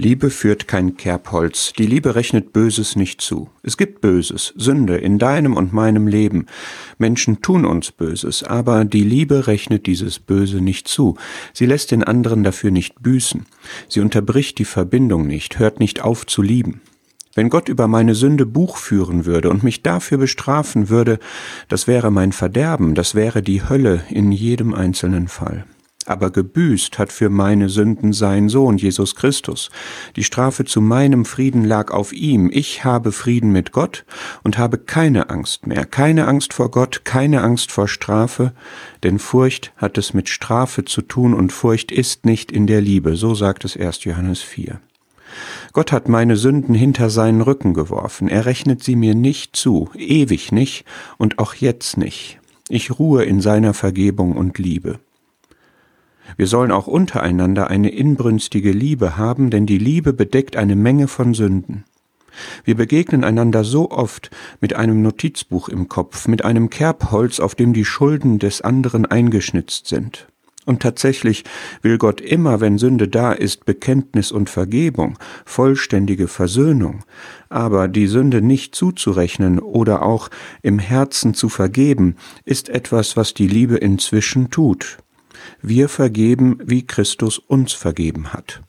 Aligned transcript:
Liebe 0.00 0.30
führt 0.30 0.66
kein 0.66 0.96
Kerbholz, 0.96 1.74
die 1.76 1.84
Liebe 1.84 2.14
rechnet 2.14 2.54
Böses 2.54 2.96
nicht 2.96 3.20
zu. 3.20 3.50
Es 3.62 3.76
gibt 3.76 4.00
Böses, 4.00 4.54
Sünde 4.56 4.96
in 4.96 5.18
deinem 5.18 5.58
und 5.58 5.74
meinem 5.74 6.06
Leben. 6.06 6.46
Menschen 6.96 7.42
tun 7.42 7.66
uns 7.66 7.92
Böses, 7.92 8.42
aber 8.42 8.86
die 8.86 9.04
Liebe 9.04 9.46
rechnet 9.46 9.84
dieses 9.84 10.18
Böse 10.18 10.62
nicht 10.62 10.88
zu. 10.88 11.18
Sie 11.52 11.66
lässt 11.66 11.90
den 11.90 12.02
anderen 12.02 12.42
dafür 12.44 12.70
nicht 12.70 13.02
büßen. 13.02 13.44
Sie 13.88 14.00
unterbricht 14.00 14.58
die 14.58 14.64
Verbindung 14.64 15.26
nicht, 15.26 15.58
hört 15.58 15.80
nicht 15.80 16.00
auf 16.00 16.24
zu 16.24 16.40
lieben. 16.40 16.80
Wenn 17.34 17.50
Gott 17.50 17.68
über 17.68 17.86
meine 17.86 18.14
Sünde 18.14 18.46
Buch 18.46 18.78
führen 18.78 19.26
würde 19.26 19.50
und 19.50 19.62
mich 19.62 19.82
dafür 19.82 20.16
bestrafen 20.16 20.88
würde, 20.88 21.18
das 21.68 21.86
wäre 21.86 22.10
mein 22.10 22.32
Verderben, 22.32 22.94
das 22.94 23.14
wäre 23.14 23.42
die 23.42 23.68
Hölle 23.68 24.02
in 24.08 24.32
jedem 24.32 24.72
einzelnen 24.72 25.28
Fall 25.28 25.66
aber 26.10 26.30
gebüßt 26.30 26.98
hat 26.98 27.12
für 27.12 27.30
meine 27.30 27.68
Sünden 27.68 28.12
sein 28.12 28.48
Sohn 28.48 28.76
Jesus 28.76 29.14
Christus. 29.14 29.70
Die 30.16 30.24
Strafe 30.24 30.64
zu 30.64 30.80
meinem 30.80 31.24
Frieden 31.24 31.64
lag 31.64 31.92
auf 31.92 32.12
ihm. 32.12 32.50
Ich 32.52 32.84
habe 32.84 33.12
Frieden 33.12 33.52
mit 33.52 33.72
Gott 33.72 34.04
und 34.42 34.58
habe 34.58 34.78
keine 34.78 35.30
Angst 35.30 35.66
mehr, 35.66 35.86
keine 35.86 36.26
Angst 36.26 36.52
vor 36.52 36.70
Gott, 36.70 37.04
keine 37.04 37.42
Angst 37.42 37.70
vor 37.70 37.86
Strafe, 37.88 38.52
denn 39.02 39.18
Furcht 39.18 39.72
hat 39.76 39.96
es 39.98 40.12
mit 40.12 40.28
Strafe 40.28 40.84
zu 40.84 41.02
tun 41.02 41.32
und 41.32 41.52
Furcht 41.52 41.92
ist 41.92 42.26
nicht 42.26 42.50
in 42.50 42.66
der 42.66 42.80
Liebe, 42.80 43.16
so 43.16 43.34
sagt 43.34 43.64
es 43.64 43.76
1. 43.76 44.04
Johannes 44.04 44.40
4. 44.40 44.80
Gott 45.72 45.92
hat 45.92 46.08
meine 46.08 46.36
Sünden 46.36 46.74
hinter 46.74 47.08
seinen 47.08 47.40
Rücken 47.40 47.72
geworfen, 47.72 48.28
er 48.28 48.46
rechnet 48.46 48.82
sie 48.82 48.96
mir 48.96 49.14
nicht 49.14 49.54
zu, 49.54 49.90
ewig 49.96 50.50
nicht 50.50 50.84
und 51.18 51.38
auch 51.38 51.54
jetzt 51.54 51.96
nicht. 51.96 52.40
Ich 52.68 52.98
ruhe 52.98 53.24
in 53.24 53.40
seiner 53.40 53.74
Vergebung 53.74 54.36
und 54.36 54.58
Liebe. 54.58 54.98
Wir 56.36 56.46
sollen 56.46 56.70
auch 56.70 56.86
untereinander 56.86 57.68
eine 57.68 57.90
inbrünstige 57.90 58.72
Liebe 58.72 59.16
haben, 59.16 59.50
denn 59.50 59.66
die 59.66 59.78
Liebe 59.78 60.12
bedeckt 60.12 60.56
eine 60.56 60.76
Menge 60.76 61.08
von 61.08 61.34
Sünden. 61.34 61.84
Wir 62.64 62.76
begegnen 62.76 63.24
einander 63.24 63.64
so 63.64 63.90
oft 63.90 64.30
mit 64.60 64.74
einem 64.74 65.02
Notizbuch 65.02 65.68
im 65.68 65.88
Kopf, 65.88 66.28
mit 66.28 66.44
einem 66.44 66.70
Kerbholz, 66.70 67.40
auf 67.40 67.54
dem 67.54 67.72
die 67.72 67.84
Schulden 67.84 68.38
des 68.38 68.60
anderen 68.60 69.06
eingeschnitzt 69.06 69.86
sind. 69.86 70.28
Und 70.66 70.82
tatsächlich 70.82 71.44
will 71.82 71.96
Gott 71.98 72.20
immer, 72.20 72.60
wenn 72.60 72.78
Sünde 72.78 73.08
da 73.08 73.32
ist, 73.32 73.64
Bekenntnis 73.64 74.30
und 74.30 74.50
Vergebung, 74.50 75.18
vollständige 75.44 76.28
Versöhnung. 76.28 77.02
Aber 77.48 77.88
die 77.88 78.06
Sünde 78.06 78.42
nicht 78.42 78.74
zuzurechnen 78.74 79.58
oder 79.58 80.02
auch 80.02 80.28
im 80.62 80.78
Herzen 80.78 81.34
zu 81.34 81.48
vergeben, 81.48 82.16
ist 82.44 82.68
etwas, 82.68 83.16
was 83.16 83.32
die 83.32 83.48
Liebe 83.48 83.78
inzwischen 83.78 84.50
tut. 84.50 84.98
Wir 85.62 85.88
vergeben, 85.88 86.58
wie 86.64 86.86
Christus 86.86 87.38
uns 87.38 87.72
vergeben 87.72 88.32
hat. 88.32 88.62